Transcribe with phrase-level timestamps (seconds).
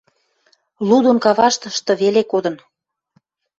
[0.87, 2.55] лу дон каваштышты веле кодын.